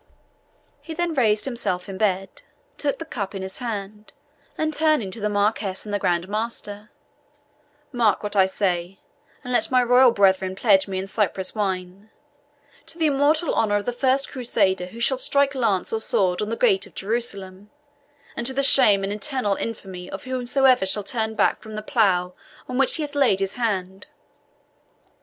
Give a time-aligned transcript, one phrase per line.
[0.81, 2.41] He then raised himself in bed,
[2.79, 4.13] took the cup in his hand,
[4.57, 6.89] and turning to the Marquis and the Grand Master
[7.91, 8.97] "Mark what I say,
[9.43, 12.09] and let my royal brethren pledge me in Cyprus wine,
[12.87, 16.49] 'To the immortal honour of the first Crusader who shall strike lance or sword on
[16.49, 17.69] the gate of Jerusalem;
[18.35, 22.33] and to the shame and eternal infamy of whomsoever shall turn back from the plough
[22.67, 24.07] on which he hath laid his hand!'"